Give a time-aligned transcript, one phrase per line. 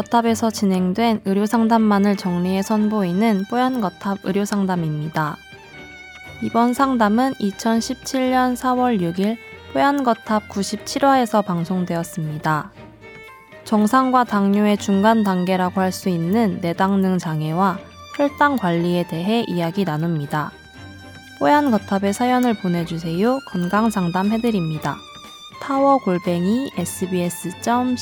[0.00, 5.36] 뽀얀거탑에서 진행된 의료 상담만을 정리해 선보이는 뽀얀 거탑 의료 상담입니다.
[6.42, 9.36] 이번 상담은 2017년 4월 6일
[9.74, 12.72] 뽀얀 거탑 97화에서 방송되었습니다.
[13.64, 17.78] 정상과 당뇨의 중간 단계라고 할 수 있는 내당능 장애와
[18.16, 20.50] 혈당 관리에 대해 이야기 나눕니다.
[21.38, 23.38] 뽀얀 거탑에 사연을 보내주세요.
[23.48, 24.96] 건강 상담 해드립니다.
[25.60, 28.00] 타워 골뱅이 sbs.co.kr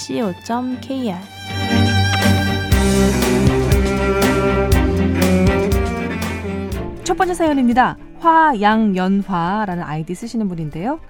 [7.08, 7.96] 첫 번째 사연입니다.
[8.18, 11.00] 화양연화라는 아이디 쓰시는 분인데요.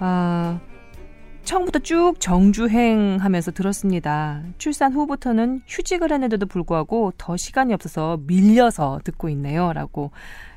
[0.00, 0.60] 어,
[1.44, 4.42] 처음부터 쭉 정주행 하면서 들었습니다.
[4.58, 9.72] 출산 후부터는 휴직을 했는데도 불구하고 더 시간이 없어서 밀려서 듣고 있네요.
[9.72, 10.10] 라고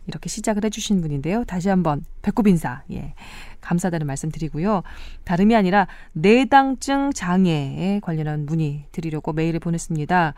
[0.08, 1.44] 이렇게 시작을 해주신 분인데요.
[1.44, 3.14] 다시 한번 배꼽 인사, 예.
[3.62, 4.82] 감사하다는 말씀 드리고요.
[5.24, 10.34] 다름이 아니라 내당증 장애에 관련한 문의 드리려고 메일을 보냈습니다.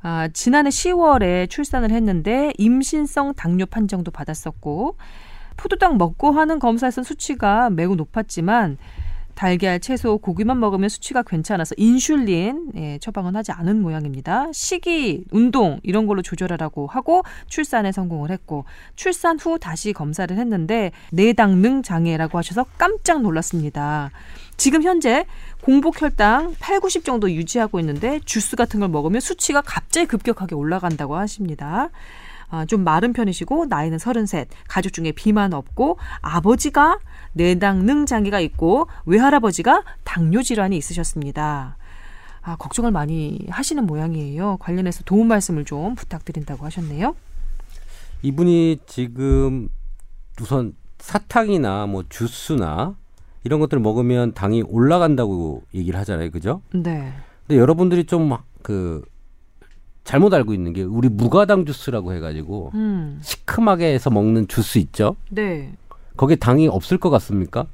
[0.00, 4.96] 아, 지난해 10월에 출산을 했는데 임신성 당뇨 판정도 받았었고,
[5.56, 8.78] 포도당 먹고 하는 검사에서 수치가 매우 높았지만
[9.38, 14.46] 달걀, 채소, 고기만 먹으면 수치가 괜찮아서 인슐린 예, 처방은 하지 않은 모양입니다.
[14.52, 18.64] 식이, 운동 이런 걸로 조절하라고 하고 출산에 성공을 했고
[18.96, 24.10] 출산 후 다시 검사를 했는데 내당능 장애라고 하셔서 깜짝 놀랐습니다.
[24.58, 25.24] 지금 현재
[25.62, 31.16] 공복 혈당 8, 90 정도 유지하고 있는데 주스 같은 걸 먹으면 수치가 갑자기 급격하게 올라간다고
[31.16, 31.90] 하십니다.
[32.50, 36.98] 아, 좀 마른 편이시고 나이는 33, 가족 중에 비만 없고 아버지가
[37.34, 41.76] 내당능 장애가 있고 외할아버지가 당뇨 질환이 있으셨습니다.
[42.42, 44.56] 아, 걱정을 많이 하시는 모양이에요.
[44.58, 47.14] 관련해서 도움 말씀을 좀 부탁드린다고 하셨네요.
[48.22, 49.68] 이분이 지금
[50.40, 52.96] 우선 사탕이나 뭐 주스나
[53.44, 56.30] 이런 것들을 먹으면 당이 올라간다고 얘기를 하잖아요.
[56.30, 56.62] 그죠?
[56.72, 57.12] 네.
[57.46, 59.02] 근데 여러분들이 좀 그
[60.04, 63.18] 잘못 알고 있는 게 우리 무가당 주스라고 해가지고 음.
[63.22, 65.16] 시큼하게 해서 먹는 주스 있죠?
[65.30, 65.74] 네.
[66.16, 67.66] 거기에 당이 없을 것 같습니까?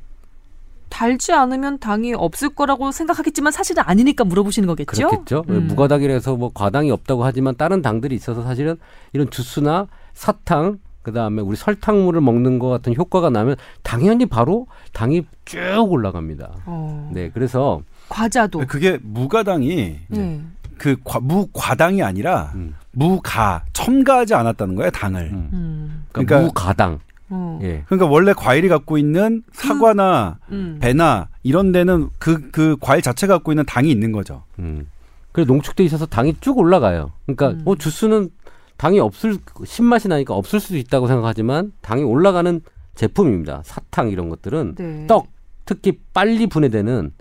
[0.88, 5.08] 달지 않으면 당이 없을 거라고 생각하겠지만 사실은 아니니까 물어보시는 거겠죠?
[5.08, 5.44] 그렇겠죠.
[5.48, 5.66] 음.
[5.66, 8.76] 무가당이라서 뭐 과당이 없다고 하지만 다른 당들이 있어서 사실은
[9.12, 15.60] 이런 주스나 사탕 그다음에 우리 설탕물을 먹는 것 같은 효과가 나면 당연히 바로 당이 쭉
[15.88, 16.50] 올라갑니다.
[16.66, 17.10] 어.
[17.12, 18.62] 네, 그래서 과자도.
[18.66, 20.40] 그게 무가당이 네.
[20.78, 25.30] 그 과, 무과당이 아니라 음, 무가 첨가하지 않았다는 거예요 당을.
[25.32, 25.50] 음.
[25.52, 26.04] 음.
[26.10, 26.98] 그러니까, 그러니까- 무가당.
[27.30, 27.58] 어.
[27.62, 27.82] 예.
[27.86, 30.78] 그러니까 원래 과일이 갖고 있는 사과나 음.
[30.80, 34.42] 배나 이런 데는 그그 과일 자체가 갖고 있는 당이 있는 거죠.
[34.58, 34.88] 음.
[35.32, 37.12] 그래 농축돼 있어서 당이 쭉 올라가요.
[37.26, 37.62] 그러니까 음.
[37.66, 38.30] 어 주스는
[38.76, 42.60] 당이 없을 신맛이 나니까 없을 수도 있다고 생각하지만 당이 올라가는
[42.94, 43.62] 제품입니다.
[43.64, 45.06] 사탕 이런 것들은 네.
[45.06, 45.28] 떡
[45.64, 47.12] 특히 빨리 분해되는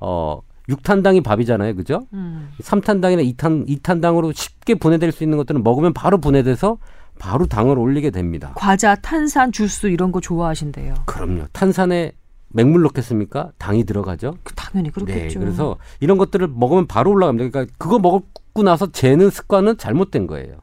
[0.00, 1.74] 어 육탄당이 밥이잖아요.
[1.74, 2.06] 그죠?
[2.12, 2.50] 음.
[2.60, 6.78] 삼탄당이나 이탄 이탄당으로 쉽게 분해될 수 있는 것들은 먹으면 바로 분해돼서
[7.18, 8.52] 바로 당을 올리게 됩니다.
[8.56, 10.94] 과자, 탄산, 주스 이런 거 좋아하신대요.
[11.06, 11.44] 그럼요.
[11.52, 12.12] 탄산에
[12.48, 13.50] 맹물 넣겠습니까?
[13.58, 14.36] 당이 들어가죠.
[14.42, 15.38] 그 당연히 그렇겠죠.
[15.38, 17.50] 네, 그래서 이런 것들을 먹으면 바로 올라갑니다.
[17.50, 20.56] 그러니까 그거 먹고 나서 재는 습관은 잘못된 거예요.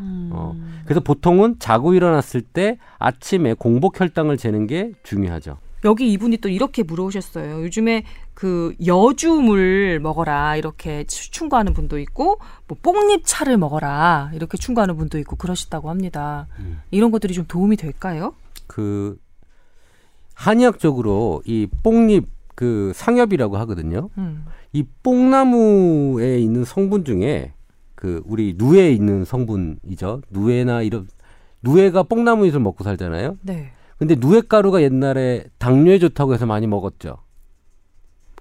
[0.00, 0.30] 음.
[0.32, 0.54] 어,
[0.84, 5.58] 그래서 보통은 자고 일어났을 때 아침에 공복 혈당을 재는 게 중요하죠.
[5.84, 7.62] 여기 이분이 또 이렇게 물어오셨어요.
[7.62, 8.04] 요즘에
[8.34, 15.36] 그 여주물 먹어라 이렇게 추- 충고하는 분도 있고 뭐 뽕잎차를 먹어라 이렇게 충고하는 분도 있고
[15.36, 16.48] 그러시다고 합니다.
[16.58, 16.80] 음.
[16.90, 18.34] 이런 것들이 좀 도움이 될까요?
[18.66, 19.18] 그
[20.34, 24.10] 한의학적으로 이 뽕잎 그 상엽이라고 하거든요.
[24.18, 24.46] 음.
[24.72, 27.52] 이 뽕나무에 있는 성분 중에
[27.98, 30.22] 그 우리 누에에 있는 성분이죠.
[30.30, 31.08] 누에나 이런
[31.62, 33.38] 누에가 뽕나무 잎을 먹고 살잖아요.
[33.42, 33.72] 네.
[33.98, 37.16] 근데 누에 가루가 옛날에 당뇨에 좋다고 해서 많이 먹었죠.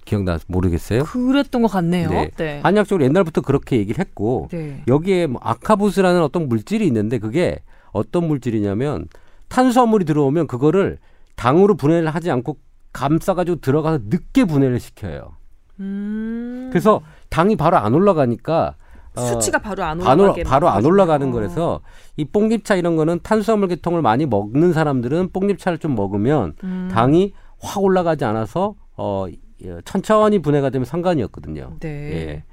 [0.05, 1.05] 기억나 모르겠어요?
[1.05, 2.07] 그랬던 것 같네요.
[2.11, 2.29] 네.
[2.37, 2.59] 네.
[2.61, 4.83] 한의학적으로 옛날부터 그렇게 얘기를 했고 네.
[4.87, 9.07] 여기에 뭐 아카부스라는 어떤 물질이 있는데 그게 어떤 물질이냐면
[9.47, 10.99] 탄수화물이 들어오면 그거를
[11.35, 12.59] 당으로 분해를 하지 않고
[12.93, 15.31] 감싸가지고 들어가서 늦게 분해를 시켜요.
[15.79, 16.69] 음.
[16.71, 18.86] 그래서 당이 바로 안 올라가니까 어,
[19.17, 20.85] 수치가 바로 안 올라가게 바로 안.
[20.85, 21.81] 올라가는 거라서
[22.15, 26.89] 이 뽕잎차 이런 거는 탄수화물 계통을 많이 먹는 사람들은 뽕잎차를 좀 먹으면 음.
[26.91, 29.25] 당이 확 올라가지 않아서 어
[29.63, 31.73] 예, 천천히 분해가 되면 상관이 없거든요.
[31.79, 31.89] 네.
[31.89, 32.43] 예.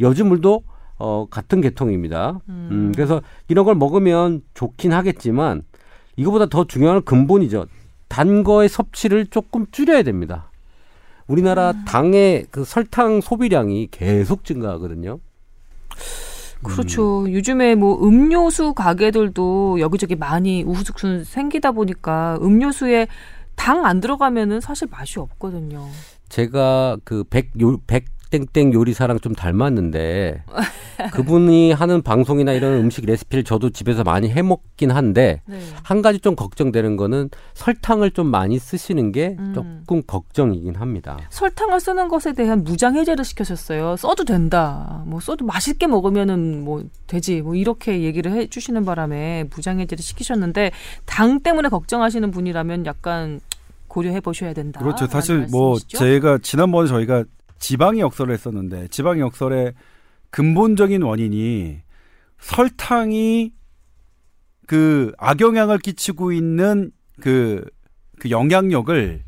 [0.00, 0.62] 여주물도
[0.98, 2.40] 어 같은 계통입니다.
[2.48, 2.68] 음.
[2.70, 5.62] 음, 그래서 이런 걸 먹으면 좋긴 하겠지만
[6.16, 7.66] 이거보다 더 중요한 건 근본이죠.
[8.08, 10.50] 단 거의 섭취를 조금 줄여야 됩니다.
[11.26, 11.84] 우리나라 음.
[11.86, 15.18] 당의 그 설탕 소비량이 계속 증가하거든요.
[16.62, 17.30] 그렇죠.
[17.30, 23.06] 요즘에 뭐 음료수 가게들도 여기저기 많이 우후죽순 생기다 보니까 음료수에
[23.56, 25.86] 당 안 들어가면은 사실 맛이 없거든요.
[26.28, 28.06] 제가 그 백, 요, 백
[28.38, 30.42] 땡땡 요리사랑 좀 닮았는데
[31.12, 35.60] 그분이 하는 방송이나 이런 음식 레시피를 저도 집에서 많이 해 먹긴 한데 네.
[35.82, 39.52] 한 가지 좀 걱정되는 거는 설탕을 좀 많이 쓰시는 게 음.
[39.54, 41.18] 조금 걱정이긴 합니다.
[41.30, 43.96] 설탕을 쓰는 것에 대한 무장 해제를 시켜셨어요.
[43.96, 45.02] 써도 된다.
[45.06, 47.42] 뭐 써도 맛있게 먹으면은 뭐 되지.
[47.42, 50.72] 뭐 이렇게 얘기를 해 주시는 바람에 무장 해제를 시키셨는데
[51.04, 53.40] 당 때문에 걱정하시는 분이라면 약간
[53.88, 54.80] 고려해 보셔야 된다.
[54.80, 55.06] 그렇죠.
[55.06, 57.24] 사실 뭐 제가 지난번에 저희가
[57.64, 59.72] 지방의 역설을 했었는데 지방의 역설의
[60.28, 61.80] 근본적인 원인이
[62.38, 63.52] 설탕이
[64.66, 66.90] 그 악영향을 끼치고 있는
[67.22, 67.64] 그,
[68.18, 69.22] 그 영향력을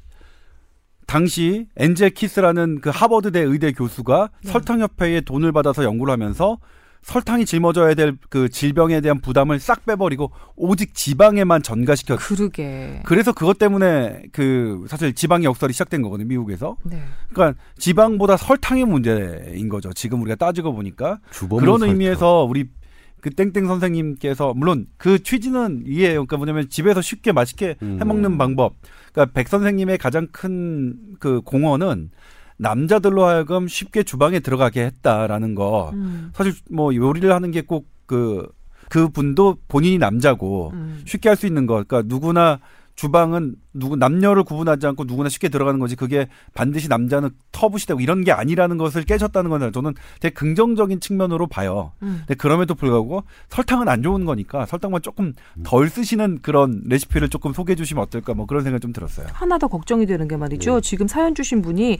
[1.06, 4.50] 당시 앤셀 키스라는 그 하버드대 의대 교수가 네.
[4.50, 6.59] 설탕협회에 돈을 받아서 연구를 하면서
[7.06, 12.19] 설탕이 짊어져야 될 그 질병에 대한 부담을 싹 빼버리고 오직 지방에만 전가시켰.
[12.19, 13.00] 그러게.
[13.05, 16.76] 그래서 그것 때문에 그 사실 지방의 역설이 시작된 거거든요 미국에서.
[16.82, 17.00] 네.
[17.32, 19.93] 그러니까 지방보다 설탕의 문제인 거죠.
[19.93, 21.88] 지금 우리가 따지고 보니까 그런 설탕.
[21.91, 22.69] 의미에서 우리
[23.20, 26.26] 그 땡땡 선생님께서 물론 그 취지는 이해해요.
[26.26, 27.99] 그러니까 뭐냐면 집에서 쉽게 맛있게 음.
[28.00, 28.75] 해먹는 방법.
[29.12, 32.11] 그러니까 백 선생님의 가장 큰 그 공헌은
[32.58, 35.91] 남자들로 하여금 쉽게 주방에 들어가게 했다라는 거.
[35.94, 36.31] 음.
[36.35, 38.49] 사실 뭐 요리를 하는 게 꼭그
[38.88, 41.03] 그 분도 본인이 남자고 음.
[41.05, 41.75] 쉽게 할 수 있는 거.
[41.85, 42.61] 그러니까 누구나
[42.94, 45.97] 주방은 누구 남녀를 구분하지 않고 누구나 쉽게 들어가는 거지.
[45.97, 51.47] 그게 반드시 남자는 터부시 되고 이런 게 아니라는 것을 깨졌다는 건 저는 되게 긍정적인 측면으로
[51.47, 51.93] 봐요.
[52.02, 52.20] 음.
[52.20, 57.76] 근데 그럼에도 불구하고 설탕은 안 좋은 거니까 설탕만 조금 덜 쓰시는 그런 레시피를 조금 소개해
[57.76, 59.26] 주시면 어떨까 뭐 그런 생각 좀 들었어요.
[59.31, 60.76] 하나 더 걱정이 되는 게 말이죠.
[60.76, 60.81] 네.
[60.81, 61.99] 지금 사연 주신 분이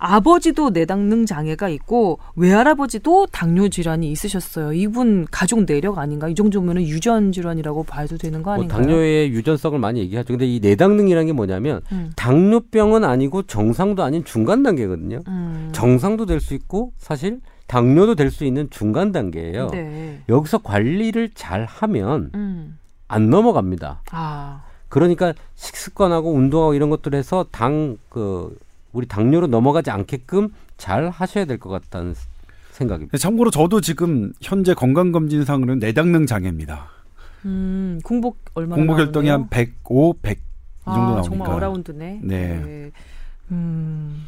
[0.00, 4.72] 아버지도 내당능 장애가 있고 외할아버지도 당뇨 질환이 있으셨어요.
[4.72, 6.28] 이분 가족 내력 아닌가?
[6.28, 8.80] 이 정도면은 유전 질환이라고 봐도 되는 거뭐 아닌가요?
[8.82, 10.32] 당뇨의 유전성을 많이 얘기하죠.
[10.32, 12.10] 근데 이 내당능이라는 게 뭐냐면 음.
[12.16, 15.20] 당뇨병은 아니고 정상도 아닌 중간 단계거든요.
[15.28, 15.68] 음.
[15.72, 19.68] 정상도 될 수 있고 사실 당뇨도 될 수 있는 중간 단계예요.
[19.68, 20.20] 네.
[20.30, 22.78] 여기서 관리를 잘 하면 음.
[23.06, 24.00] 안 넘어갑니다.
[24.12, 24.62] 아.
[24.88, 28.56] 그러니까 식습관하고 운동하고 이런 것들 해서 당그
[28.92, 32.14] 우리 당뇨로 넘어가지 않게끔 잘 하셔야 될 것 같다는
[32.72, 33.16] 생각입니다.
[33.18, 36.86] 참고로 저도 지금 현재 건강검진상으로는 내당능 장애입니다.
[37.44, 38.00] 음.
[38.04, 39.28] 공복 얼마나 공복 혈당이?
[39.28, 40.40] 한 105, 100 이
[40.84, 41.22] 정도 아, 나오니까.
[41.22, 42.20] 정말 어라운드네.
[42.22, 42.90] 네.
[43.50, 44.26] 음.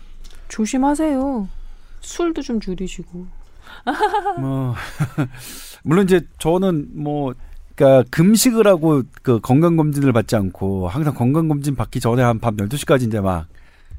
[0.48, 1.48] 조심하세요.
[2.00, 3.26] 술도 좀 줄이시고.
[4.40, 4.74] 뭐
[5.82, 7.32] 물론 이제 저는 뭐
[7.74, 12.56] 그러니까 금식을 하고 그 건강 검진을 받지 않고 항상 건강 검진 받기 전에 한 밤
[12.56, 13.46] 12시까지 이제 막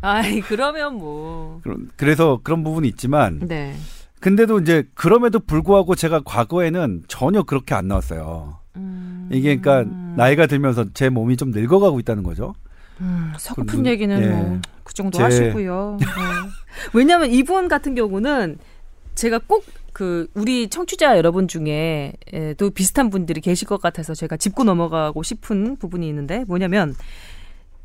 [0.03, 1.61] 아이, 그러면 뭐.
[1.95, 3.73] 그래서 그런 부분이 있지만 네.
[4.19, 8.57] 근데도 이제 그럼에도 불구하고 제가 과거에는 전혀 그렇게 안 나왔어요.
[8.75, 9.29] 음.
[9.31, 12.53] 이게 그러니까 나이가 들면서 제 몸이 좀 늙어가고 있다는 거죠.
[13.01, 14.27] 음, 서글픈 그 눈- 얘기는 예.
[14.27, 15.97] 뭐그 정도 제- 하시고요.
[15.99, 16.05] 네.
[16.93, 18.57] 왜냐하면 이분 같은 경우는
[19.15, 19.63] 제가 꼭
[19.93, 26.07] 그 우리 청취자 여러분 중에도 비슷한 분들이 계실 것 같아서 제가 짚고 넘어가고 싶은 부분이
[26.09, 26.95] 있는데 뭐냐면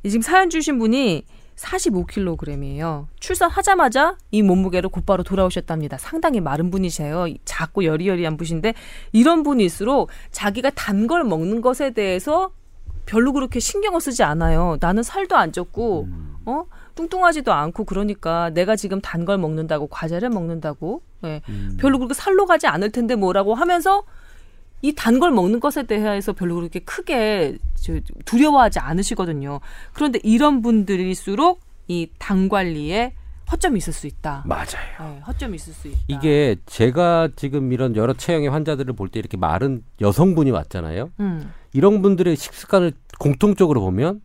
[0.04, 1.24] 이 지금 사연 주신 분이
[1.58, 3.06] 45kg이에요.
[3.20, 5.99] 출산하자마자 이 몸무게로 곧바로 돌아오셨답니다.
[5.99, 7.26] 상당히 마른 분이세요.
[7.44, 8.75] 작고 여리여리한 분인데
[9.12, 12.50] 이런 분일수록 자기가 단 걸 먹는 것에 대해서
[13.06, 14.76] 별로 그렇게 신경을 쓰지 않아요.
[14.80, 16.06] 나는 살도 안 쪘고,
[16.44, 16.64] 어?
[16.97, 21.40] 뚱뚱하지도 않고 그러니까 내가 지금 단 걸 먹는다고 과자를 먹는다고 예.
[21.78, 24.02] 별로 그렇게 살로 가지 않을 텐데 뭐라고 하면서
[24.82, 29.61] 이 단 걸 먹는 것에 대해서 별로 그렇게 크게 저 두려워하지 않으시거든요.
[29.92, 33.14] 그런데 이런 분들일수록 이 당 관리에
[33.50, 34.44] 허점이 있을 수 있다.
[34.47, 35.16] 맞아요.
[35.16, 35.99] 예, 허점이 있을 수 있다.
[36.06, 41.11] 이게 제가 지금 이런 여러 체형의 환자들을 볼 때 이렇게 마른 여성분이 왔잖아요.
[41.20, 44.20] 음, 이런 분들의 식습관을 공통적으로 보면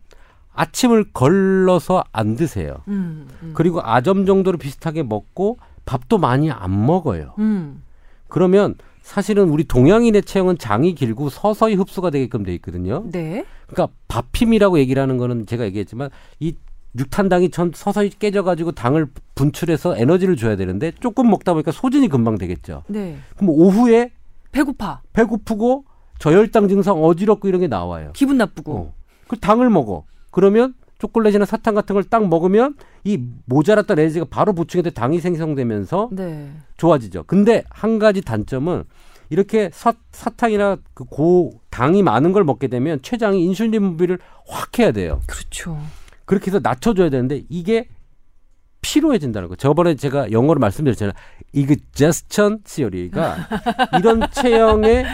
[0.52, 2.82] 아침을 걸러서 안 드세요.
[2.88, 5.56] 음, 음, 그리고 아점 정도로 비슷하게 먹고
[5.86, 7.34] 밥도 많이 안 먹어요.
[7.38, 7.82] 음,
[8.28, 13.04] 그러면 사실은 우리 동양인의 체형은 장이 길고 서서히 흡수가 되게끔 돼 있거든요.
[13.12, 16.08] 네, 그러니까 밥힘이라고 얘기를 하는 거는 제가 얘기했지만
[16.40, 16.56] 이
[16.98, 22.82] 육탄당이 전 서서히 깨져가지고 당을 분출해서 에너지를 줘야 되는데 조금 먹다 보니까 소진이 금방 되겠죠.
[22.86, 23.18] 네.
[23.36, 24.10] 그럼 오후에
[24.52, 25.84] 배고파, 배고프고
[26.18, 28.10] 저혈당 증상 어지럽고 이런 게 나와요.
[28.14, 28.74] 기분 나쁘고.
[28.74, 28.94] 어.
[29.28, 30.04] 그 당을 먹어.
[30.30, 36.10] 그러면 초콜릿이나 사탕 같은 걸 딱 먹으면 이 모자랐던 에너지가 바로 보충이 돼 당이 생성되면서
[36.12, 36.50] 네.
[36.76, 37.24] 좋아지죠.
[37.26, 38.84] 근데 한 가지 단점은
[39.30, 44.92] 이렇게 사, 사탕이나 그 고 당이 많은 걸 먹게 되면 췌장이 인슐린 분비를 확 해야
[44.92, 45.20] 돼요.
[45.26, 45.78] 그렇죠.
[46.24, 47.88] 그렇게 해서 낮춰줘야 되는데 이게
[48.94, 49.56] 피로해진다는 거.
[49.56, 51.14] 저번에 제가 영어로 말씀드렸잖아요.
[51.52, 53.48] 이그 제스천 시어리가
[53.98, 55.04] 이런 체형의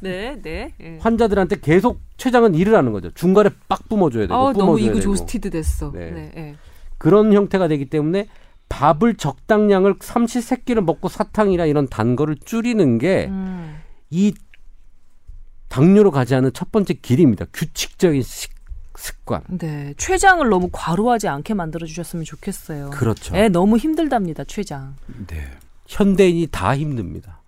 [0.00, 0.72] 네, 네.
[0.80, 0.98] 예.
[1.00, 3.10] 환자들한테 계속 췌장은 일을 하는 거죠.
[3.10, 5.90] 중간에 빡 뿜어줘야 되고 아, 너무 뿜어줘야 이거 되고 조스티드 됐어.
[5.92, 6.10] 네.
[6.12, 6.30] 네.
[6.32, 6.54] 네.
[6.98, 8.28] 그런 형태가 되기 때문에
[8.68, 13.78] 밥을 적당량을 삼시세끼를 먹고 사탕이나 이런 단 거를 줄이는 게 음.
[14.10, 14.32] 이
[15.68, 17.46] 당뇨로 가지 않은 첫 번째 길입니다.
[17.52, 18.53] 규칙적인 식,
[18.96, 19.42] 습관.
[19.48, 19.94] 네.
[19.96, 22.90] 췌장을 너무 과로하지 않게 만들어 주셨으면 좋겠어요.
[22.90, 23.34] 그렇죠.
[23.36, 24.44] 애 너무 힘들답니다.
[24.44, 24.96] 췌장.
[25.26, 25.50] 네.
[25.86, 27.40] 현대인이 다 힘듭니다.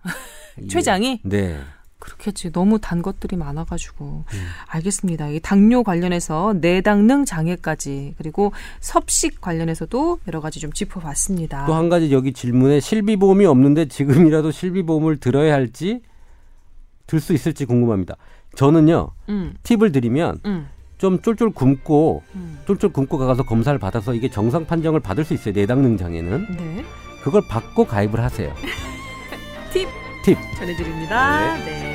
[0.61, 0.67] 예.
[0.67, 1.59] 췌장이 네.
[1.99, 2.51] 그렇겠지.
[2.51, 4.05] 너무 단 것들이 많아가지고.
[4.31, 4.47] 음.
[4.67, 5.29] 알겠습니다.
[5.29, 11.65] 이 당뇨 관련해서 내당능 장애까지 그리고 섭식 관련해서도 여러 가지 좀 짚어봤습니다.
[11.65, 16.01] 또 한 가지 여기 질문에 실비보험이 없는데 지금이라도 실비보험을 들어야 할지
[17.07, 18.15] 들 수 있을지 궁금합니다.
[18.55, 22.59] 저는요 음, 팁을 드리면 음, 좀 쫄쫄 굶고 음.
[22.65, 26.85] 쫄쫄 굶고 가서 검사를 받아서 이게 정상 판정을 받을 수 있어요 내당능 장애는 네.
[27.23, 28.53] 그걸 받고 가입을 하세요.
[29.71, 29.87] 팁
[30.23, 30.37] 팁.
[30.57, 31.57] 전해드립니다.
[31.57, 31.87] 네.